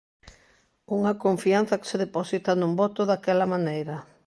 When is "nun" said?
2.55-2.71